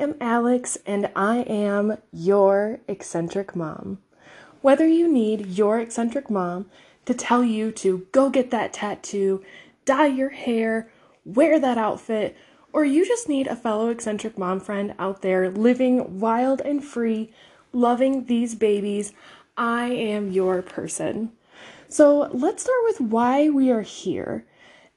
Am 0.00 0.14
Alex 0.18 0.78
and 0.86 1.10
I 1.14 1.40
am 1.40 1.98
your 2.10 2.80
eccentric 2.88 3.54
mom. 3.54 3.98
Whether 4.62 4.88
you 4.88 5.06
need 5.12 5.48
your 5.48 5.78
eccentric 5.78 6.30
mom 6.30 6.70
to 7.04 7.12
tell 7.12 7.44
you 7.44 7.70
to 7.72 8.06
go 8.10 8.30
get 8.30 8.50
that 8.50 8.72
tattoo, 8.72 9.44
dye 9.84 10.06
your 10.06 10.30
hair, 10.30 10.90
wear 11.26 11.60
that 11.60 11.76
outfit, 11.76 12.34
or 12.72 12.82
you 12.86 13.06
just 13.06 13.28
need 13.28 13.46
a 13.46 13.54
fellow 13.54 13.90
eccentric 13.90 14.38
mom 14.38 14.58
friend 14.58 14.94
out 14.98 15.20
there 15.20 15.50
living 15.50 16.18
wild 16.18 16.62
and 16.62 16.82
free, 16.82 17.30
loving 17.74 18.24
these 18.24 18.54
babies, 18.54 19.12
I 19.58 19.88
am 19.88 20.32
your 20.32 20.62
person. 20.62 21.32
So 21.88 22.30
let's 22.32 22.62
start 22.62 22.84
with 22.84 23.02
why 23.02 23.50
we 23.50 23.70
are 23.70 23.82
here 23.82 24.46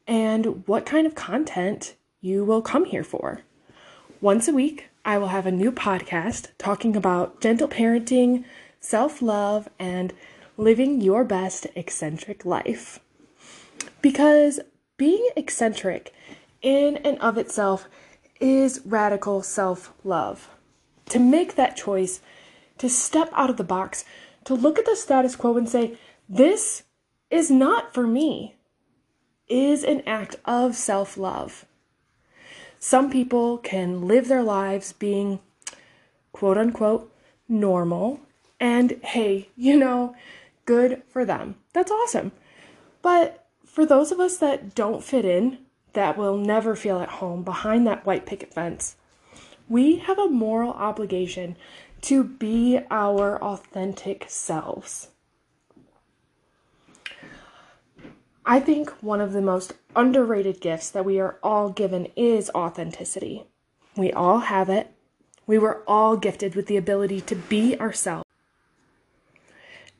and 0.08 0.66
what 0.66 0.86
kind 0.86 1.06
of 1.06 1.14
content 1.14 1.98
you 2.22 2.46
will 2.46 2.62
come 2.62 2.86
here 2.86 3.04
for. 3.04 3.42
Once 4.22 4.48
a 4.48 4.54
week, 4.54 4.90
I 5.06 5.18
will 5.18 5.28
have 5.28 5.46
a 5.46 5.52
new 5.52 5.72
podcast 5.72 6.48
talking 6.58 6.96
about 6.96 7.42
gentle 7.42 7.68
parenting, 7.68 8.46
self 8.80 9.22
love, 9.22 9.68
and 9.78 10.14
living 10.56 11.02
your 11.02 11.26
best 11.26 11.68
eccentric 11.76 12.46
life. 12.46 13.02
Because 14.02 14.62
being 14.96 15.28
eccentric 15.36 16.14
in 16.62 16.98
and 16.98 17.20
of 17.20 17.38
itself 17.38 17.90
is 18.40 18.82
radical 18.86 19.42
self 19.42 19.94
love. 20.06 20.50
To 21.10 21.20
make 21.20 21.56
that 21.56 21.76
choice, 21.76 22.22
to 22.78 22.88
step 22.88 23.30
out 23.34 23.50
of 23.50 23.58
the 23.58 23.64
box, 23.66 24.06
to 24.46 24.54
look 24.54 24.80
at 24.80 24.86
the 24.86 24.96
status 24.96 25.36
quo 25.36 25.58
and 25.58 25.68
say, 25.68 25.98
This 26.30 26.84
is 27.30 27.52
not 27.52 27.94
for 27.94 28.08
me, 28.08 28.56
is 29.50 29.84
an 29.84 30.02
act 30.08 30.38
of 30.46 30.78
self 30.78 31.18
love. 31.18 31.66
Some 32.84 33.10
people 33.10 33.60
can 33.60 34.10
live 34.10 34.28
their 34.28 34.44
lives 34.44 34.92
being 34.92 35.40
quote 36.34 36.58
unquote 36.58 37.10
normal, 37.48 38.20
and 38.60 39.00
hey, 39.04 39.48
you 39.56 39.78
know, 39.80 40.18
good 40.66 41.02
for 41.08 41.24
them. 41.24 41.56
That's 41.72 41.92
awesome. 41.92 42.34
But 43.02 43.48
for 43.66 43.86
those 43.86 44.12
of 44.12 44.20
us 44.20 44.36
that 44.40 44.76
don't 44.76 45.02
fit 45.02 45.24
in, 45.24 45.60
that 45.94 46.18
will 46.18 46.36
never 46.36 46.76
feel 46.76 47.00
at 47.00 47.08
home 47.08 47.44
behind 47.44 47.88
that 47.88 48.06
white 48.06 48.26
picket 48.26 48.54
fence, 48.54 48.98
we 49.70 50.00
have 50.00 50.20
a 50.20 50.28
moral 50.28 50.74
obligation 50.74 51.56
to 52.02 52.26
be 52.26 52.82
our 52.92 53.42
authentic 53.42 54.26
selves. 54.28 55.08
I 58.46 58.60
think 58.60 58.90
one 59.02 59.22
of 59.22 59.32
the 59.32 59.42
most 59.42 59.74
underrated 59.96 60.60
gifts 60.60 60.90
that 60.90 61.06
we 61.06 61.18
are 61.20 61.38
all 61.42 61.70
given 61.70 62.08
is 62.18 62.52
authenticity. 62.54 63.46
We 63.96 64.12
all 64.12 64.40
have 64.40 64.70
it. 64.70 64.92
We 65.48 65.58
were 65.58 65.82
all 65.88 66.18
gifted 66.18 66.54
with 66.54 66.68
the 66.68 66.76
ability 66.76 67.22
to 67.22 67.36
be 67.36 67.80
ourselves. 67.80 68.26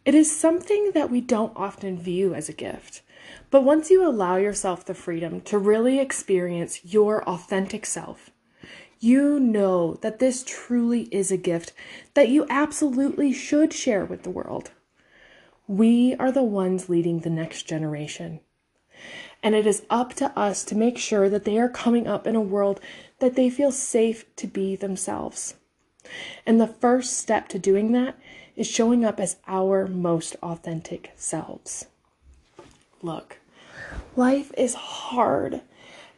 It 0.04 0.14
is 0.14 0.38
something 0.38 0.92
that 0.94 1.10
we 1.10 1.22
don't 1.22 1.56
often 1.56 1.98
view 1.98 2.34
as 2.34 2.50
a 2.50 2.54
gift. 2.54 3.02
But 3.50 3.64
once 3.64 3.90
you 3.90 4.06
allow 4.06 4.36
yourself 4.36 4.84
the 4.84 4.94
freedom 4.94 5.40
to 5.42 5.58
really 5.58 6.00
experience 6.00 6.84
your 6.84 7.24
authentic 7.24 7.86
self, 7.86 8.30
you 9.00 9.40
know 9.40 9.94
that 10.02 10.20
this 10.20 10.44
truly 10.46 11.04
is 11.12 11.32
a 11.32 11.38
gift 11.38 11.72
that 12.14 12.30
you 12.30 12.46
absolutely 12.50 13.32
should 13.32 13.72
share 13.72 14.04
with 14.04 14.24
the 14.24 14.30
world. 14.30 14.72
We 15.68 16.16
are 16.16 16.32
the 16.32 16.44
ones 16.44 16.90
leading 16.90 17.20
the 17.20 17.30
next 17.30 17.64
generation. 17.64 18.42
And 19.42 19.56
it 19.56 19.66
is 19.66 19.86
up 19.90 20.14
to 20.16 20.38
us 20.38 20.64
to 20.66 20.76
make 20.76 20.98
sure 20.98 21.30
that 21.30 21.46
they 21.46 21.58
are 21.58 21.70
coming 21.70 22.08
up 22.08 22.28
in 22.28 22.36
a 22.36 22.42
world 22.42 22.80
that 23.20 23.36
they 23.36 23.50
feel 23.50 23.72
safe 23.72 24.26
to 24.38 24.48
be 24.48 24.76
themselves. 24.76 25.56
And 26.46 26.60
the 26.60 26.68
first 26.68 27.18
step 27.18 27.48
to 27.50 27.60
doing 27.60 27.94
that 27.94 28.18
is 28.56 28.68
showing 28.68 29.06
up 29.06 29.20
as 29.20 29.38
our 29.48 29.88
most 29.88 30.36
authentic 30.44 31.12
selves. 31.16 31.86
Look, 33.02 33.40
life 34.16 34.52
is 34.58 34.76
hard 34.76 35.62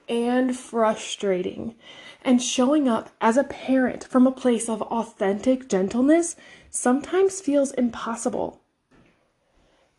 and 0.07 0.55
frustrating, 0.57 1.75
and 2.23 2.41
showing 2.41 2.87
up 2.87 3.09
as 3.21 3.37
a 3.37 3.43
parent 3.43 4.03
from 4.03 4.27
a 4.27 4.31
place 4.31 4.69
of 4.69 4.81
authentic 4.83 5.67
gentleness 5.67 6.35
sometimes 6.69 7.41
feels 7.41 7.71
impossible. 7.71 8.61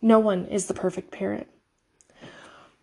No 0.02 0.18
one 0.18 0.46
is 0.46 0.66
the 0.66 0.74
perfect 0.74 1.10
parent. 1.10 1.46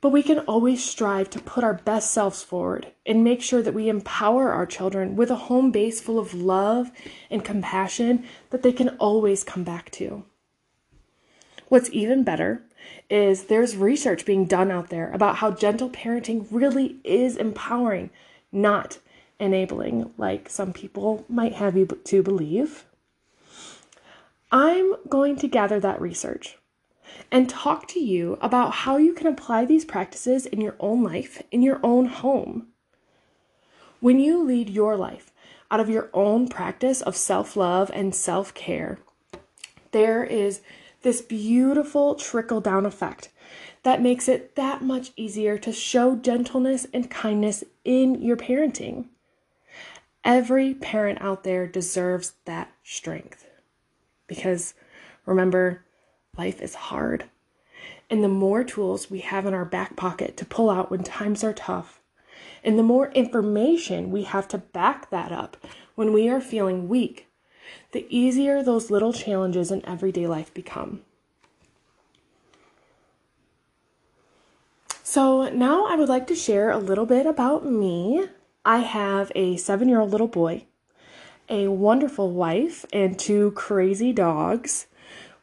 But 0.01 0.09
we 0.09 0.23
can 0.23 0.39
always 0.39 0.83
strive 0.83 1.29
to 1.29 1.39
put 1.39 1.63
our 1.63 1.75
best 1.75 2.11
selves 2.11 2.43
forward 2.43 2.91
and 3.05 3.23
make 3.23 3.41
sure 3.41 3.61
that 3.61 3.73
we 3.73 3.87
empower 3.87 4.51
our 4.51 4.65
children 4.65 5.15
with 5.15 5.31
a 5.31 5.47
home 5.47 5.71
base 5.71 6.01
full 6.01 6.19
of 6.19 6.33
love 6.33 6.91
and 7.29 7.45
compassion 7.45 8.25
that 8.49 8.63
they 8.63 8.73
can 8.73 8.89
always 8.97 9.45
come 9.45 9.63
back 9.63 9.89
to. 9.91 10.25
What's 11.69 11.89
even 11.91 12.23
better 12.23 12.63
is 13.09 13.45
there's 13.45 13.77
research 13.77 14.25
being 14.25 14.45
done 14.45 14.71
out 14.71 14.89
there 14.89 15.09
about 15.11 15.37
how 15.37 15.51
gentle 15.51 15.89
parenting 15.89 16.47
really 16.51 16.97
is 17.03 17.37
empowering, 17.37 18.09
not 18.51 18.99
enabling, 19.39 20.11
like 20.17 20.49
some 20.49 20.73
people 20.73 21.25
might 21.29 21.53
have 21.53 21.77
you 21.77 21.85
to 21.85 22.21
believe. 22.23 22.85
I'm 24.51 24.95
going 25.07 25.37
to 25.37 25.47
gather 25.47 25.79
that 25.79 26.01
research 26.01 26.57
and 27.31 27.49
talk 27.49 27.87
to 27.89 27.99
you 27.99 28.37
about 28.41 28.71
how 28.71 28.97
you 28.97 29.13
can 29.13 29.27
apply 29.27 29.65
these 29.65 29.85
practices 29.85 30.45
in 30.45 30.61
your 30.61 30.75
own 30.79 31.03
life, 31.03 31.41
in 31.51 31.61
your 31.61 31.79
own 31.83 32.05
home. 32.05 32.67
When 33.99 34.19
you 34.19 34.43
lead 34.43 34.69
your 34.69 34.97
life 34.97 35.31
out 35.71 35.79
of 35.79 35.89
your 35.89 36.09
own 36.13 36.47
practice 36.47 37.01
of 37.01 37.15
self 37.15 37.55
love 37.55 37.89
and 37.93 38.13
self 38.13 38.53
care, 38.53 38.99
there 39.91 40.23
is 40.23 40.61
this 41.01 41.21
beautiful 41.21 42.15
trickle 42.15 42.61
down 42.61 42.85
effect 42.85 43.29
that 43.83 44.01
makes 44.01 44.27
it 44.27 44.55
that 44.55 44.81
much 44.81 45.11
easier 45.15 45.57
to 45.57 45.71
show 45.71 46.15
gentleness 46.15 46.87
and 46.93 47.11
kindness 47.11 47.63
in 47.83 48.21
your 48.21 48.37
parenting. 48.37 49.05
Every 50.23 50.73
parent 50.73 51.21
out 51.21 51.43
there 51.43 51.67
deserves 51.67 52.33
that 52.45 52.71
strength. 52.83 53.45
Because 54.25 54.73
remember, 55.25 55.83
life 56.37 56.61
is 56.61 56.75
hard. 56.75 57.25
And 58.09 58.23
the 58.23 58.27
more 58.27 58.63
tools 58.63 59.09
we 59.09 59.19
have 59.19 59.45
in 59.45 59.53
our 59.53 59.65
back 59.65 59.95
pocket 59.95 60.35
to 60.37 60.45
pull 60.45 60.69
out 60.69 60.89
when 60.89 61.03
times 61.03 61.43
are 61.43 61.53
tough, 61.53 61.99
and 62.63 62.77
the 62.77 62.83
more 62.83 63.11
information 63.11 64.11
we 64.11 64.23
have 64.23 64.47
to 64.49 64.57
back 64.57 65.09
that 65.09 65.31
up 65.31 65.57
when 65.95 66.11
we 66.11 66.29
are 66.29 66.41
feeling 66.41 66.87
weak, 66.87 67.27
the 67.91 68.05
easier 68.09 68.63
those 68.63 68.89
little 68.89 69.13
challenges 69.13 69.71
in 69.71 69.85
everyday 69.85 70.27
life 70.27 70.53
become. 70.53 71.01
So, 75.03 75.49
now 75.49 75.85
I 75.85 75.95
would 75.95 76.09
like 76.09 76.25
to 76.27 76.35
share 76.35 76.71
a 76.71 76.79
little 76.79 77.05
bit 77.05 77.27
about 77.27 77.65
me. 77.65 78.25
I 78.65 78.79
have 78.79 79.31
a 79.35 79.57
seven 79.57 79.87
year 79.87 79.99
old 79.99 80.09
little 80.09 80.27
boy, 80.27 80.65
a 81.49 81.67
wonderful 81.67 82.31
wife, 82.31 82.85
and 82.91 83.19
two 83.19 83.51
crazy 83.51 84.11
dogs. 84.11 84.87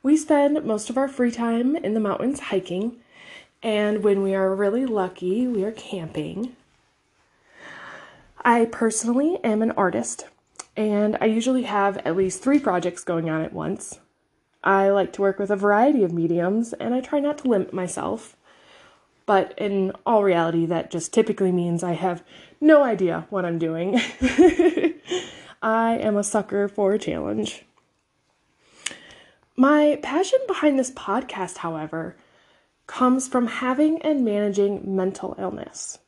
We 0.02 0.16
spend 0.16 0.64
most 0.64 0.88
of 0.88 0.96
our 0.96 1.08
free 1.08 1.30
time 1.30 1.76
in 1.76 1.92
the 1.92 2.00
mountains 2.00 2.40
hiking, 2.40 2.96
and 3.62 4.02
when 4.02 4.22
we 4.22 4.34
are 4.34 4.54
really 4.54 4.86
lucky, 4.86 5.46
we 5.46 5.62
are 5.62 5.72
camping. 5.72 6.56
I 8.42 8.64
personally 8.64 9.38
am 9.44 9.60
an 9.60 9.72
artist, 9.72 10.24
and 10.74 11.18
I 11.20 11.26
usually 11.26 11.64
have 11.64 11.98
at 11.98 12.16
least 12.16 12.42
three 12.42 12.58
projects 12.58 13.04
going 13.04 13.28
on 13.28 13.42
at 13.42 13.52
once. 13.52 14.00
I 14.64 14.88
like 14.88 15.12
to 15.14 15.20
work 15.20 15.38
with 15.38 15.50
a 15.50 15.56
variety 15.56 16.02
of 16.02 16.14
mediums, 16.14 16.72
and 16.72 16.94
I 16.94 17.02
try 17.02 17.20
not 17.20 17.36
to 17.38 17.48
limit 17.48 17.74
myself. 17.74 18.36
But 19.26 19.52
in 19.58 19.92
all 20.06 20.24
reality, 20.24 20.64
that 20.64 20.90
just 20.90 21.12
typically 21.12 21.52
means 21.52 21.84
I 21.84 21.92
have 21.92 22.24
no 22.58 22.82
idea 22.82 23.26
what 23.28 23.44
I'm 23.44 23.58
doing. 23.58 24.00
I 25.62 25.98
am 25.98 26.16
a 26.16 26.24
sucker 26.24 26.68
for 26.68 26.94
a 26.94 26.98
challenge. 26.98 27.66
My 29.60 29.98
passion 30.02 30.38
behind 30.46 30.78
this 30.78 30.90
podcast, 30.90 31.58
however, 31.58 32.16
comes 32.86 33.28
from 33.28 33.46
having 33.46 34.00
and 34.00 34.24
managing 34.24 34.96
mental 34.96 35.36
illness. 35.38 35.98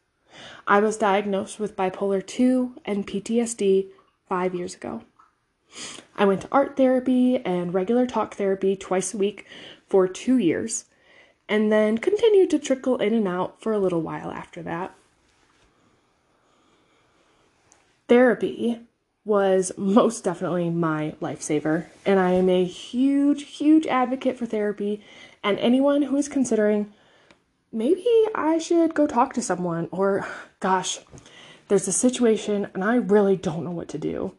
I 0.67 0.81
was 0.81 0.97
diagnosed 0.97 1.61
with 1.61 1.77
bipolar 1.77 2.27
2 2.27 2.77
and 2.87 3.07
PTSD 3.07 3.89
five 4.27 4.55
years 4.55 4.75
ago. 4.75 5.03
I 6.17 6.25
went 6.25 6.41
to 6.41 6.49
art 6.51 6.79
therapy 6.79 7.45
and 7.45 7.75
regular 7.75 8.07
talk 8.07 8.37
therapy 8.37 8.75
twice 8.75 9.13
a 9.13 9.19
week 9.19 9.45
for 9.87 10.09
two 10.09 10.39
years, 10.39 10.87
and 11.47 11.71
then 11.71 11.99
continued 11.99 12.49
to 12.53 12.59
trickle 12.59 12.97
in 12.97 13.13
and 13.13 13.29
out 13.29 13.61
for 13.61 13.75
a 13.75 13.79
little 13.79 14.01
while 14.01 14.31
after 14.31 14.63
that. 14.63 14.95
Therapy 18.09 18.81
was 19.25 19.73
most 19.77 20.25
definitely 20.25 20.69
my 20.71 21.15
lifesaver. 21.21 21.87
And 22.05 22.19
I 22.19 22.33
am 22.33 22.49
a 22.49 22.65
huge, 22.65 23.45
huge 23.45 23.87
advocate 23.87 24.37
for 24.37 24.47
therapy. 24.47 25.05
And 25.45 25.59
anyone 25.59 26.03
who 26.03 26.17
is 26.17 26.29
considering 26.29 26.93
maybe 27.73 28.07
I 28.35 28.59
should 28.59 28.95
go 28.95 29.07
talk 29.07 29.33
to 29.35 29.43
someone, 29.43 29.89
or 29.91 30.27
gosh, 30.61 31.01
there's 31.69 31.89
a 31.89 31.93
situation 31.93 32.69
and 32.75 32.85
I 32.85 32.97
really 32.97 33.37
don't 33.37 33.65
know 33.65 33.71
what 33.71 33.89
to 33.89 33.99
do. 33.99 34.37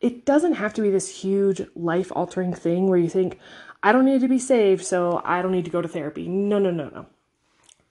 It 0.00 0.24
doesn't 0.24 0.54
have 0.54 0.72
to 0.74 0.82
be 0.82 0.90
this 0.90 1.20
huge 1.20 1.60
life 1.74 2.10
altering 2.16 2.54
thing 2.54 2.88
where 2.88 2.98
you 2.98 3.10
think, 3.10 3.38
I 3.82 3.92
don't 3.92 4.04
need 4.06 4.22
to 4.22 4.28
be 4.28 4.38
saved, 4.38 4.84
so 4.84 5.20
I 5.24 5.42
don't 5.42 5.52
need 5.52 5.66
to 5.66 5.70
go 5.70 5.82
to 5.82 5.88
therapy. 5.88 6.26
No, 6.26 6.58
no, 6.58 6.70
no, 6.70 6.88
no. 6.88 7.06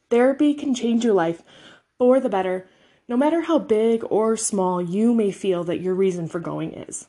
Therapy 0.10 0.54
can 0.56 0.74
change 0.74 1.04
your 1.04 1.14
life 1.14 1.44
for 1.98 2.20
the 2.20 2.30
better, 2.30 2.68
no 3.10 3.18
matter 3.18 3.42
how 3.42 3.58
big 3.58 4.04
or 4.10 4.38
small 4.38 4.80
you 4.80 5.16
may 5.16 5.32
feel 5.32 5.64
that 5.64 5.82
your 5.82 5.96
reason 5.96 6.28
for 6.28 6.40
going 6.40 6.72
is. 6.72 7.08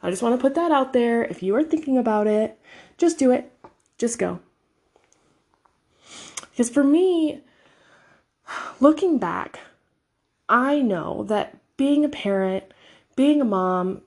I 0.00 0.08
just 0.08 0.22
want 0.22 0.36
to 0.36 0.40
put 0.40 0.54
that 0.54 0.70
out 0.70 0.92
there. 0.92 1.24
If 1.24 1.42
you 1.42 1.54
are 1.56 1.64
thinking 1.64 1.98
about 1.98 2.28
it, 2.28 2.58
just 2.96 3.18
do 3.18 3.32
it. 3.32 3.52
Just 3.98 4.18
go. 4.18 4.38
Because 6.50 6.70
for 6.70 6.84
me, 6.84 7.40
looking 8.80 9.18
back, 9.18 9.58
I 10.48 10.80
know 10.80 11.24
that 11.24 11.58
being 11.76 12.04
a 12.04 12.08
parent, 12.08 12.64
being 13.16 13.40
a 13.40 13.44
mom, 13.44 14.02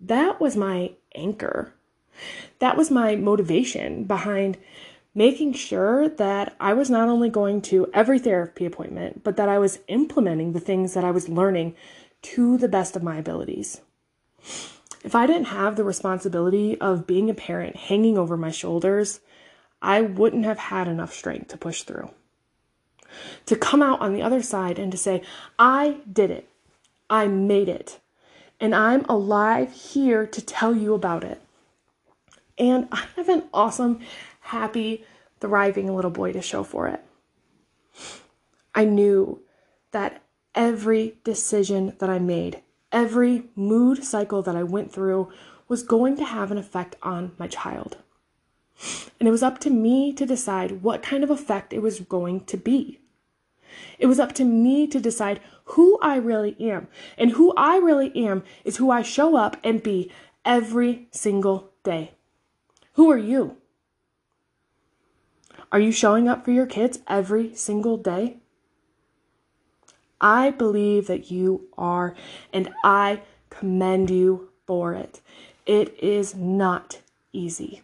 that 0.00 0.40
was 0.40 0.56
my 0.56 0.92
anchor. 1.14 1.74
That 2.60 2.76
was 2.76 2.90
my 2.90 3.14
motivation 3.14 4.04
behind 4.04 4.56
making 5.14 5.52
sure 5.52 6.08
that 6.08 6.54
I 6.60 6.72
was 6.72 6.88
not 6.88 7.08
only 7.08 7.28
going 7.28 7.62
to 7.62 7.90
every 7.92 8.18
therapy 8.18 8.64
appointment, 8.64 9.24
but 9.24 9.36
that 9.36 9.48
I 9.48 9.58
was 9.58 9.80
implementing 9.88 10.52
the 10.52 10.60
things 10.60 10.94
that 10.94 11.04
I 11.04 11.10
was 11.10 11.28
learning 11.28 11.74
to 12.22 12.56
the 12.56 12.68
best 12.68 12.96
of 12.96 13.02
my 13.02 13.16
abilities. 13.16 13.80
If 15.02 15.14
I 15.14 15.26
didn't 15.26 15.46
have 15.46 15.76
the 15.76 15.84
responsibility 15.84 16.78
of 16.80 17.06
being 17.06 17.30
a 17.30 17.34
parent 17.34 17.76
hanging 17.76 18.18
over 18.18 18.36
my 18.36 18.50
shoulders, 18.50 19.20
I 19.82 20.02
wouldn't 20.02 20.44
have 20.44 20.58
had 20.58 20.88
enough 20.88 21.14
strength 21.14 21.48
to 21.48 21.56
push 21.56 21.82
through. 21.82 22.10
To 23.46 23.56
come 23.56 23.82
out 23.82 24.00
on 24.00 24.12
the 24.12 24.22
other 24.22 24.42
side 24.42 24.78
and 24.78 24.92
to 24.92 24.98
say, 24.98 25.22
I 25.58 25.96
did 26.10 26.30
it, 26.30 26.48
I 27.08 27.26
made 27.26 27.68
it, 27.68 27.98
and 28.60 28.74
I'm 28.74 29.04
alive 29.06 29.72
here 29.72 30.26
to 30.26 30.42
tell 30.42 30.76
you 30.76 30.94
about 30.94 31.24
it. 31.24 31.40
And 32.58 32.88
I 32.92 33.06
have 33.16 33.30
an 33.30 33.44
awesome, 33.54 34.00
happy, 34.40 35.04
thriving 35.40 35.94
little 35.94 36.10
boy 36.10 36.32
to 36.32 36.42
show 36.42 36.62
for 36.62 36.88
it. 36.88 37.02
I 38.74 38.84
knew 38.84 39.42
that 39.92 40.22
every 40.54 41.16
decision 41.24 41.94
that 41.98 42.10
I 42.10 42.18
made, 42.18 42.62
every 42.92 43.44
mood 43.54 44.04
cycle 44.04 44.42
that 44.42 44.56
I 44.56 44.62
went 44.62 44.92
through 44.92 45.30
was 45.68 45.82
going 45.82 46.16
to 46.16 46.24
have 46.24 46.50
an 46.50 46.58
effect 46.58 46.96
on 47.02 47.32
my 47.38 47.46
child. 47.46 47.96
And 49.18 49.28
it 49.28 49.32
was 49.32 49.42
up 49.42 49.58
to 49.60 49.70
me 49.70 50.12
to 50.14 50.26
decide 50.26 50.82
what 50.82 51.02
kind 51.02 51.22
of 51.22 51.30
effect 51.30 51.72
it 51.72 51.82
was 51.82 52.00
going 52.00 52.44
to 52.46 52.56
be. 52.56 52.98
It 53.98 54.06
was 54.06 54.18
up 54.18 54.32
to 54.34 54.44
me 54.44 54.86
to 54.88 54.98
decide 54.98 55.40
who 55.64 55.98
I 56.00 56.16
really 56.16 56.56
am. 56.58 56.88
And 57.16 57.32
who 57.32 57.52
I 57.56 57.76
really 57.76 58.14
am 58.26 58.42
is 58.64 58.78
who 58.78 58.90
I 58.90 59.02
show 59.02 59.36
up 59.36 59.56
and 59.62 59.82
be 59.82 60.10
every 60.44 61.08
single 61.12 61.70
day. 61.84 62.12
Who 62.94 63.10
are 63.10 63.18
you? 63.18 63.56
Are 65.72 65.80
you 65.80 65.92
showing 65.92 66.28
up 66.28 66.44
for 66.44 66.50
your 66.50 66.66
kids 66.66 66.98
every 67.06 67.54
single 67.54 67.96
day? 67.96 68.38
I 70.20 70.50
believe 70.50 71.06
that 71.06 71.30
you 71.30 71.68
are, 71.78 72.14
and 72.52 72.70
I 72.84 73.22
commend 73.48 74.10
you 74.10 74.50
for 74.66 74.94
it. 74.94 75.20
It 75.66 75.96
is 76.02 76.34
not 76.34 77.00
easy. 77.32 77.82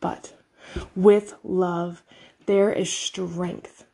But 0.00 0.34
with 0.94 1.34
love, 1.42 2.02
there 2.46 2.72
is 2.72 2.92
strength. 2.92 3.84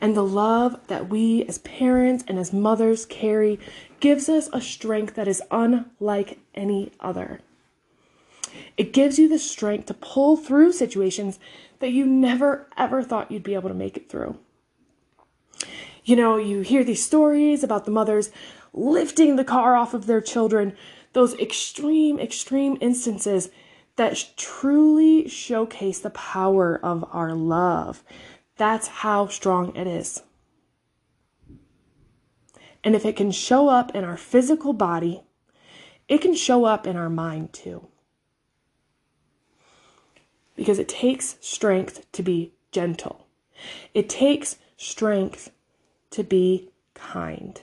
And 0.00 0.16
the 0.16 0.24
love 0.24 0.86
that 0.88 1.08
we 1.08 1.44
as 1.44 1.58
parents 1.58 2.24
and 2.28 2.38
as 2.38 2.52
mothers 2.52 3.06
carry 3.06 3.58
gives 4.00 4.28
us 4.28 4.50
a 4.52 4.60
strength 4.60 5.14
that 5.14 5.28
is 5.28 5.42
unlike 5.50 6.38
any 6.54 6.92
other. 7.00 7.40
It 8.76 8.92
gives 8.92 9.18
you 9.18 9.28
the 9.28 9.38
strength 9.38 9.86
to 9.86 9.94
pull 9.94 10.36
through 10.36 10.72
situations 10.72 11.38
that 11.80 11.92
you 11.92 12.06
never 12.06 12.68
ever 12.76 13.02
thought 13.02 13.30
you'd 13.30 13.42
be 13.42 13.54
able 13.54 13.68
to 13.68 13.74
make 13.74 13.96
it 13.96 14.08
through. 14.08 14.38
You 16.04 16.16
know, 16.16 16.36
you 16.36 16.60
hear 16.60 16.84
these 16.84 17.04
stories 17.04 17.64
about 17.64 17.84
the 17.84 17.90
mothers 17.90 18.30
lifting 18.72 19.36
the 19.36 19.44
car 19.44 19.76
off 19.76 19.94
of 19.94 20.06
their 20.06 20.20
children, 20.20 20.76
those 21.12 21.34
extreme, 21.38 22.18
extreme 22.18 22.76
instances 22.80 23.50
that 23.96 24.32
truly 24.36 25.28
showcase 25.28 26.00
the 26.00 26.10
power 26.10 26.78
of 26.82 27.04
our 27.12 27.32
love. 27.32 28.02
That's 28.56 28.88
how 28.88 29.28
strong 29.28 29.74
it 29.76 29.86
is. 29.86 30.22
And 32.82 32.94
if 32.94 33.06
it 33.06 33.16
can 33.16 33.30
show 33.30 33.68
up 33.68 33.94
in 33.94 34.04
our 34.04 34.16
physical 34.16 34.72
body, 34.72 35.22
it 36.08 36.18
can 36.20 36.34
show 36.34 36.64
up 36.64 36.86
in 36.86 36.96
our 36.96 37.08
mind 37.08 37.52
too. 37.52 37.88
Because 40.64 40.78
it 40.78 40.88
takes 40.88 41.36
strength 41.42 42.10
to 42.12 42.22
be 42.22 42.54
gentle, 42.72 43.26
it 43.92 44.08
takes 44.08 44.56
strength 44.78 45.50
to 46.08 46.24
be 46.24 46.70
kind. 46.94 47.60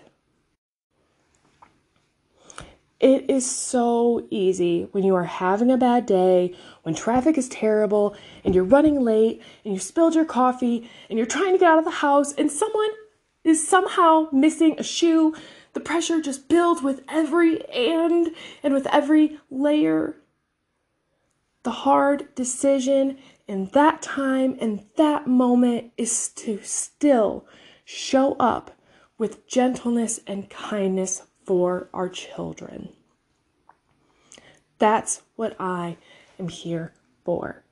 It 2.99 3.27
is 3.27 3.49
so 3.49 4.27
easy 4.29 4.87
when 4.91 5.03
you 5.03 5.15
are 5.15 5.23
having 5.23 5.71
a 5.71 5.77
bad 5.77 6.05
day, 6.05 6.53
when 6.83 6.93
traffic 6.93 7.39
is 7.39 7.49
terrible, 7.49 8.15
and 8.43 8.53
you're 8.53 8.63
running 8.63 9.01
late, 9.01 9.41
and 9.65 9.73
you 9.73 9.79
spilled 9.79 10.13
your 10.13 10.23
coffee, 10.23 10.87
and 11.09 11.17
you're 11.17 11.25
trying 11.25 11.53
to 11.53 11.57
get 11.57 11.71
out 11.71 11.79
of 11.79 11.85
the 11.85 12.01
house, 12.05 12.33
and 12.35 12.51
someone 12.51 12.91
is 13.43 13.67
somehow 13.67 14.27
missing 14.31 14.75
a 14.77 14.83
shoe. 14.83 15.33
The 15.73 15.79
pressure 15.79 16.21
just 16.21 16.47
builds 16.47 16.83
with 16.83 17.01
every 17.09 17.67
and 17.71 18.35
and 18.61 18.75
with 18.75 18.85
every 18.93 19.39
layer. 19.49 20.17
The 21.63 21.71
hard 21.71 22.33
decision 22.33 23.17
in 23.47 23.69
that 23.73 24.01
time 24.01 24.57
and 24.59 24.85
that 24.97 25.27
moment 25.27 25.91
is 25.95 26.29
to 26.29 26.59
still 26.63 27.45
show 27.85 28.35
up 28.39 28.71
with 29.17 29.47
gentleness 29.47 30.19
and 30.25 30.49
kindness 30.49 31.23
for 31.45 31.89
our 31.93 32.09
children. 32.09 32.89
That's 34.79 35.21
what 35.35 35.55
I 35.59 35.97
am 36.39 36.47
here 36.47 36.93
for. 37.23 37.63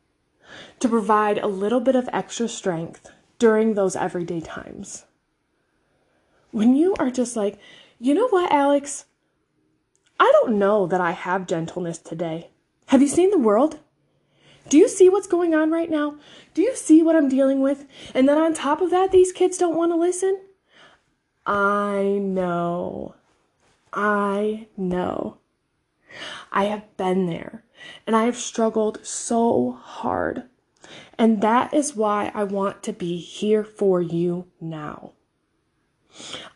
To 0.79 0.89
provide 0.89 1.39
a 1.39 1.47
little 1.47 1.79
bit 1.79 1.95
of 1.95 2.09
extra 2.13 2.47
strength 2.47 3.09
during 3.39 3.73
those 3.73 3.95
everyday 3.95 4.41
times. 4.41 5.05
When 6.51 6.75
you 6.75 6.95
are 6.99 7.09
just 7.09 7.35
like, 7.35 7.57
you 7.99 8.13
know 8.13 8.27
what, 8.27 8.51
Alex? 8.51 9.05
I 10.19 10.31
don't 10.33 10.59
know 10.59 10.85
that 10.85 11.01
I 11.01 11.11
have 11.11 11.47
gentleness 11.47 11.97
today. 11.97 12.49
Have 12.87 13.01
you 13.01 13.07
seen 13.07 13.31
the 13.31 13.37
world? 13.37 13.79
Do 14.67 14.77
you 14.77 14.87
see 14.87 15.09
what's 15.09 15.27
going 15.27 15.55
on 15.55 15.71
right 15.71 15.89
now? 15.89 16.17
Do 16.53 16.61
you 16.61 16.75
see 16.75 17.01
what 17.01 17.15
I'm 17.15 17.29
dealing 17.29 17.61
with? 17.61 17.85
And 18.13 18.27
then 18.27 18.37
on 18.37 18.53
top 18.53 18.81
of 18.81 18.91
that, 18.91 19.11
these 19.11 19.31
kids 19.31 19.57
don't 19.57 19.77
want 19.77 19.91
to 19.91 19.95
listen? 19.95 20.41
I 21.45 22.19
know. 22.21 23.15
I 23.93 24.67
know. 24.77 25.37
I 26.51 26.65
have 26.65 26.97
been 26.97 27.27
there 27.27 27.63
and 28.05 28.15
I 28.15 28.25
have 28.25 28.37
struggled 28.37 29.05
so 29.05 29.79
hard. 29.81 30.43
And 31.17 31.41
that 31.41 31.73
is 31.73 31.95
why 31.95 32.31
I 32.33 32.43
want 32.43 32.83
to 32.83 32.93
be 32.93 33.17
here 33.17 33.63
for 33.63 34.01
you 34.01 34.47
now. 34.59 35.13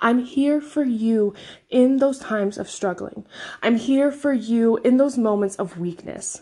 I'm 0.01 0.19
here 0.19 0.59
for 0.59 0.83
you 0.83 1.33
in 1.69 1.97
those 1.97 2.19
times 2.19 2.57
of 2.57 2.69
struggling. 2.69 3.25
I'm 3.61 3.77
here 3.77 4.11
for 4.11 4.33
you 4.33 4.77
in 4.77 4.97
those 4.97 5.17
moments 5.17 5.55
of 5.55 5.77
weakness. 5.77 6.41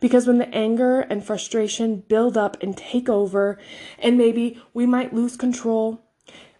Because 0.00 0.26
when 0.26 0.38
the 0.38 0.54
anger 0.54 1.00
and 1.00 1.24
frustration 1.24 2.04
build 2.08 2.36
up 2.36 2.56
and 2.62 2.76
take 2.76 3.08
over, 3.08 3.58
and 3.98 4.16
maybe 4.16 4.60
we 4.72 4.86
might 4.86 5.14
lose 5.14 5.36
control, 5.36 6.00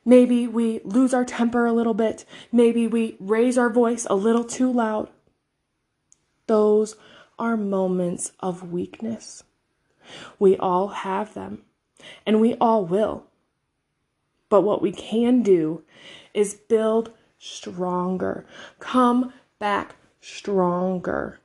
Maybe 0.08 0.46
we 0.46 0.80
lose 0.84 1.12
our 1.12 1.26
temper 1.26 1.66
a 1.66 1.72
little 1.74 1.92
bit. 1.92 2.24
Maybe 2.50 2.86
we 2.86 3.18
raise 3.20 3.58
our 3.58 3.68
voice 3.68 4.06
a 4.08 4.14
little 4.14 4.44
too 4.44 4.72
loud. 4.72 5.10
Those 6.46 6.96
are 7.38 7.58
moments 7.58 8.32
of 8.40 8.72
weakness. 8.72 9.44
We 10.38 10.56
all 10.56 10.88
have 10.88 11.34
them, 11.34 11.60
and 12.24 12.40
we 12.40 12.54
all 12.54 12.86
will. 12.86 13.26
But 14.48 14.62
what 14.62 14.80
we 14.80 14.92
can 14.92 15.42
do 15.42 15.82
is 16.32 16.54
build 16.54 17.12
stronger, 17.38 18.46
come 18.78 19.34
back 19.58 19.96
stronger. 20.22 21.38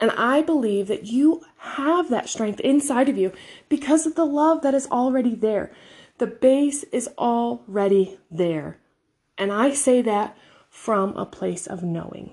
And 0.00 0.10
I 0.12 0.42
believe 0.42 0.88
that 0.88 1.06
you 1.06 1.44
have 1.58 2.10
that 2.10 2.28
strength 2.28 2.60
inside 2.60 3.08
of 3.08 3.16
you 3.16 3.32
because 3.68 4.06
of 4.06 4.14
the 4.14 4.26
love 4.26 4.62
that 4.62 4.74
is 4.74 4.86
already 4.88 5.34
there. 5.34 5.72
The 6.18 6.26
base 6.26 6.84
is 6.84 7.08
already 7.18 8.18
there. 8.30 8.78
And 9.38 9.52
I 9.52 9.72
say 9.72 10.02
that 10.02 10.36
from 10.68 11.16
a 11.16 11.26
place 11.26 11.66
of 11.66 11.82
knowing. 11.82 12.32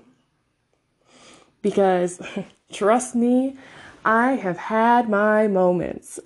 Because 1.62 2.20
trust 2.72 3.14
me, 3.14 3.56
I 4.04 4.32
have 4.32 4.56
had 4.56 5.08
my 5.08 5.46
moments, 5.46 6.18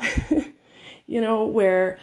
you 1.06 1.20
know, 1.20 1.44
where 1.44 1.98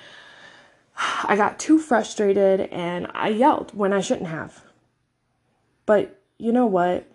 I 0.96 1.36
got 1.36 1.60
too 1.60 1.80
frustrated 1.80 2.62
and 2.62 3.08
I 3.14 3.30
yelled 3.30 3.76
when 3.76 3.92
I 3.92 4.02
shouldn't 4.02 4.28
have. 4.28 4.64
But 5.86 6.22
you 6.38 6.52
know 6.52 6.68
what? 6.68 7.08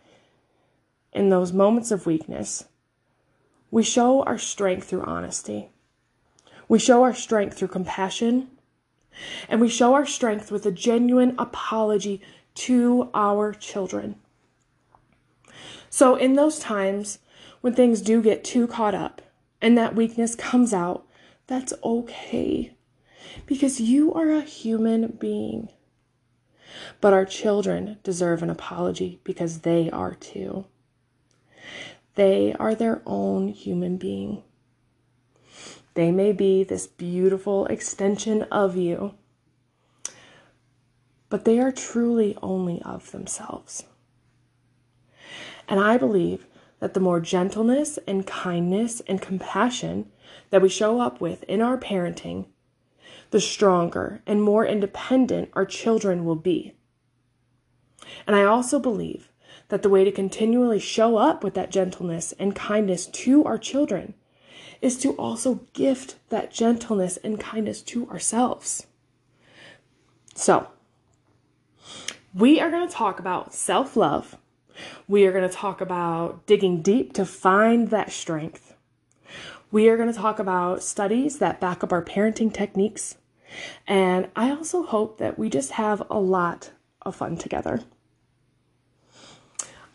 In 1.13 1.31
those 1.31 1.53
moments 1.53 1.91
of 1.91 2.07
weakness, 2.07 2.65
we 3.71 3.83
show 3.83 4.23
our 4.23 4.39
strength 4.39 4.89
through 4.89 5.05
honesty. 5.05 5.71
We 6.69 6.79
show 6.79 7.03
our 7.03 7.15
strength 7.15 7.59
through 7.59 7.69
compassion. 7.69 8.49
And 9.49 9.61
we 9.61 9.69
show 9.69 9.95
our 9.95 10.07
strength 10.07 10.53
with 10.53 10.65
a 10.65 10.71
genuine 10.71 11.35
apology 11.39 12.23
to 12.55 13.11
our 13.15 13.53
children. 13.53 14.17
So, 15.91 16.15
in 16.15 16.35
those 16.35 16.59
times 16.59 17.19
when 17.61 17.75
things 17.75 18.01
do 18.01 18.23
get 18.23 18.45
too 18.45 18.67
caught 18.67 18.95
up 18.95 19.23
and 19.61 19.77
that 19.77 19.97
weakness 19.97 20.35
comes 20.35 20.73
out, 20.73 21.07
that's 21.47 21.73
okay 21.83 22.75
because 23.47 23.81
you 23.81 24.13
are 24.15 24.31
a 24.31 24.43
human 24.43 25.09
being. 25.19 25.69
But 27.01 27.13
our 27.13 27.25
children 27.25 27.99
deserve 28.03 28.43
an 28.43 28.51
apology 28.51 29.21
because 29.25 29.61
they 29.61 29.91
are 29.91 30.15
too. 30.15 30.67
They 32.19 32.53
are 32.59 32.75
their 32.75 33.01
own 33.07 33.47
human 33.47 33.97
being. 33.97 34.43
They 35.95 36.11
may 36.11 36.33
be 36.33 36.65
this 36.65 36.89
beautiful 36.89 37.67
extension 37.67 38.43
of 38.51 38.75
you, 38.75 39.15
but 41.29 41.45
they 41.45 41.61
are 41.61 41.71
truly 41.71 42.37
only 42.43 42.83
of 42.83 43.13
themselves. 43.13 43.85
And 45.69 45.79
I 45.79 45.97
believe 45.97 46.45
that 46.81 46.95
the 46.95 46.99
more 46.99 47.21
gentleness 47.21 48.01
and 48.05 48.27
kindness 48.27 49.01
and 49.07 49.23
compassion 49.23 50.11
that 50.51 50.61
we 50.61 50.69
show 50.69 51.01
up 51.01 51.21
with 51.21 51.45
in 51.45 51.63
our 51.63 51.79
parenting, 51.79 52.47
the 53.31 53.41
stronger 53.41 54.23
and 54.27 54.43
more 54.43 54.67
independent 54.67 55.51
our 55.53 55.65
children 55.65 56.25
will 56.25 56.35
be. 56.35 56.75
And 58.27 58.35
I 58.35 58.43
also 58.43 58.81
believe 58.81 59.28
that 59.69 59.83
the 59.83 59.89
way 59.89 60.05
to 60.05 60.13
continually 60.13 60.79
show 60.79 61.17
up 61.17 61.45
with 61.45 61.55
that 61.55 61.71
gentleness 61.71 62.33
and 62.39 62.55
kindness 62.55 63.07
to 63.07 63.45
our 63.45 63.59
children 63.59 64.15
is 64.81 64.97
to 64.99 65.13
also 65.13 65.61
gift 65.73 66.17
that 66.29 66.53
gentleness 66.53 67.17
and 67.19 67.41
kindness 67.41 67.83
to 67.83 68.09
ourselves. 68.09 68.87
So, 70.35 70.69
we 72.35 72.61
are 72.61 72.71
going 72.71 72.87
to 72.87 72.95
talk 72.95 73.19
about 73.19 73.53
self 73.53 73.97
love. 73.97 74.37
We 75.09 75.27
are 75.27 75.33
going 75.33 75.49
to 75.49 75.55
talk 75.55 75.81
about 75.81 76.47
digging 76.47 76.83
deep 76.83 77.13
to 77.15 77.25
find 77.25 77.89
that 77.89 78.13
strength. 78.13 78.75
We 79.71 79.89
are 79.89 79.97
going 79.97 80.13
to 80.13 80.19
talk 80.19 80.39
about 80.39 80.83
studies 80.83 81.39
that 81.39 81.61
back 81.61 81.83
up 81.83 81.93
our 81.93 82.03
parenting 82.03 82.55
techniques. 82.55 83.17
And 83.87 84.29
I 84.37 84.51
also 84.51 84.83
hope 84.83 85.19
that 85.19 85.39
we 85.39 85.51
just 85.51 85.73
have 85.73 86.03
a 86.11 86.21
lot 86.21 86.71
of 87.03 87.17
fun 87.17 87.37
together. 87.37 87.81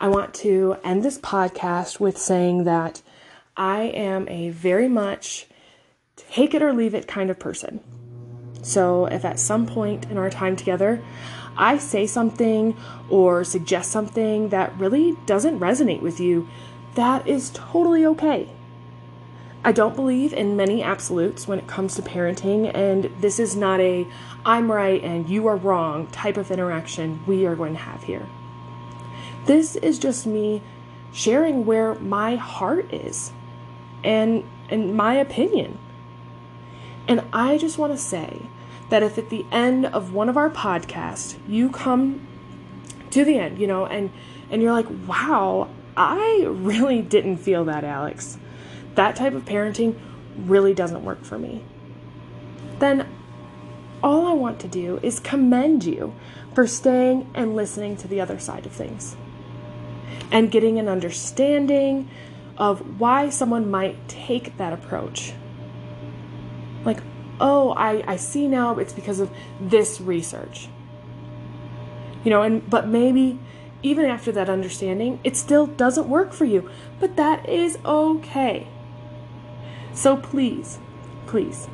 I 0.03 0.10
want 0.10 0.33
to 0.33 0.75
end 0.83 1.01
this 1.01 1.17
podcast 1.17 2.01
with 2.01 2.17
saying 2.17 2.65
that 2.65 3.01
I 3.55 3.83
am 3.83 4.27
a 4.27 4.50
very 4.50 4.89
much 4.89 5.48
take 6.17 6.53
it 6.53 6.62
or 6.62 6.74
leave 6.74 6.93
it 6.93 7.07
kind 7.07 7.29
of 7.29 7.39
person. 7.39 7.79
So 8.63 9.05
if 9.05 9.24
at 9.24 9.39
some 9.39 9.65
point 9.65 10.12
in 10.12 10.17
our 10.17 10.29
time 10.29 10.57
together 10.57 11.01
I 11.55 11.77
say 11.77 12.05
something 12.05 12.75
or 13.10 13.45
suggest 13.45 13.91
something 13.91 14.50
that 14.50 14.77
really 14.77 15.15
doesn't 15.25 15.62
resonate 15.62 16.01
with 16.01 16.19
you, 16.19 16.50
that 16.95 17.25
is 17.25 17.51
totally 17.53 18.05
okay. 18.05 18.50
I 19.63 19.72
don't 19.72 19.95
believe 19.95 20.33
in 20.33 20.57
many 20.57 20.83
absolutes 20.83 21.48
when 21.48 21.60
it 21.60 21.67
comes 21.67 21.95
to 21.95 22.01
parenting, 22.01 22.69
and 22.75 23.10
this 23.22 23.39
is 23.39 23.55
not 23.55 23.79
a 23.79 24.05
I'm 24.45 24.69
right 24.69 25.01
and 25.01 25.29
you 25.29 25.48
are 25.48 25.55
wrong 25.55 26.07
type 26.07 26.36
of 26.36 26.51
interaction 26.51 27.25
we 27.25 27.45
are 27.45 27.55
going 27.55 27.72
to 27.72 27.79
have 27.79 28.03
here. 28.03 28.27
This 29.45 29.75
is 29.75 30.00
just 30.00 30.25
me 30.25 30.62
sharing 31.12 31.65
where 31.65 31.95
my 31.95 32.35
heart 32.35 32.93
is 32.93 33.31
and 34.03 34.43
and 34.69 34.95
my 34.95 35.15
opinion. 35.15 35.77
And 37.07 37.23
I 37.33 37.57
just 37.57 37.77
want 37.77 37.91
to 37.93 37.97
say 37.97 38.43
that 38.89 39.03
if 39.03 39.17
at 39.17 39.29
the 39.29 39.45
end 39.51 39.85
of 39.85 40.13
one 40.13 40.29
of 40.29 40.38
our 40.38 40.50
podcasts 40.50 41.38
you 41.47 41.69
come 41.69 42.25
to 43.12 43.25
the 43.25 43.38
end, 43.38 43.59
you 43.59 43.67
know, 43.67 43.85
and 43.85 44.12
and 44.50 44.62
you're 44.62 44.71
like, 44.71 44.88
"Wow, 45.07 45.69
I 45.97 46.45
really 46.47 47.01
didn't 47.01 47.38
feel 47.38 47.65
that, 47.65 47.83
Alex." 47.83 48.38
that 48.95 49.15
type 49.15 49.33
of 49.33 49.45
parenting 49.45 50.00
really 50.38 50.73
doesn't 50.73 51.03
work 51.03 51.23
for 51.23 51.38
me, 51.38 51.63
then 52.79 53.07
all 54.03 54.27
I 54.27 54.33
want 54.33 54.59
to 54.62 54.67
do 54.67 55.00
is 55.01 55.19
commend 55.19 55.83
you 55.85 56.13
for 56.53 56.67
staying 56.67 57.29
and 57.33 57.55
listening 57.55 57.95
to 57.97 58.07
the 58.07 58.19
other 58.19 58.39
side 58.39 58.65
of 58.65 58.71
things 58.71 59.15
and 60.32 60.51
getting 60.51 60.79
an 60.79 60.88
understanding 60.88 62.10
of 62.58 63.00
why 63.00 63.29
someone 63.29 63.70
might 63.70 64.08
take 64.08 64.58
that 64.58 64.74
approach. 64.74 65.34
Like, 66.86 67.00
oh, 67.39 67.72
I, 67.72 68.03
I 68.08 68.15
see 68.15 68.48
now 68.48 68.77
it's 68.77 68.93
because 68.93 69.20
of 69.20 69.32
this 69.60 70.00
research. 70.00 70.67
You 72.24 72.29
know, 72.29 72.41
and 72.41 72.67
but 72.70 72.88
maybe 72.88 73.39
even 73.82 74.05
after 74.05 74.32
that 74.32 74.50
understanding, 74.50 75.20
it 75.24 75.36
still 75.36 75.67
doesn't 75.67 76.08
work 76.08 76.32
for 76.32 76.46
you. 76.46 76.70
But 77.00 77.17
that 77.17 77.48
is 77.50 77.77
okay. 77.86 78.67
So 79.93 80.17
please, 80.17 80.79
please 81.27 81.67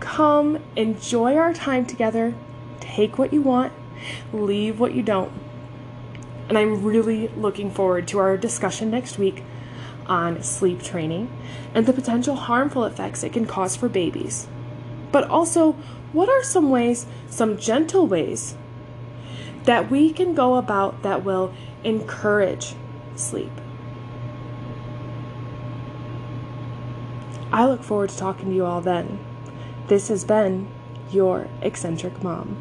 come 0.00 0.58
enjoy 0.74 1.36
our 1.36 1.54
time 1.54 1.86
together. 1.86 2.34
Take 2.80 3.18
what 3.18 3.32
you 3.32 3.40
want, 3.40 3.72
leave 4.32 4.80
what 4.80 4.94
you 4.94 5.02
don't. 5.02 5.32
And 6.48 6.58
I'm 6.58 6.82
really 6.82 7.28
looking 7.28 7.70
forward 7.70 8.06
to 8.08 8.18
our 8.18 8.36
discussion 8.36 8.90
next 8.90 9.18
week 9.18 9.42
on 10.06 10.42
sleep 10.42 10.82
training 10.82 11.30
and 11.74 11.86
the 11.86 11.92
potential 11.92 12.34
harmful 12.34 12.84
effects 12.84 13.22
it 13.22 13.32
can 13.32 13.46
cause 13.46 13.76
for 13.76 13.88
babies. 13.88 14.48
But 15.10 15.28
also, 15.28 15.72
what 16.12 16.28
are 16.28 16.42
some 16.42 16.70
ways, 16.70 17.06
some 17.28 17.56
gentle 17.56 18.06
ways, 18.06 18.56
that 19.64 19.90
we 19.90 20.12
can 20.12 20.34
go 20.34 20.56
about 20.56 21.02
that 21.02 21.24
will 21.24 21.54
encourage 21.84 22.74
sleep? 23.14 23.52
I 27.52 27.66
look 27.66 27.82
forward 27.82 28.10
to 28.10 28.16
talking 28.16 28.48
to 28.48 28.54
you 28.54 28.64
all 28.64 28.80
then. 28.80 29.18
This 29.88 30.08
has 30.08 30.24
been 30.24 30.68
your 31.10 31.48
eccentric 31.60 32.22
mom. 32.22 32.56